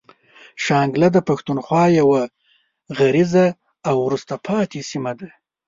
[0.63, 2.21] شانګله د پښتونخوا يوه
[2.97, 3.45] غريزه
[3.89, 5.29] او وروسته پاتې سيمه ده.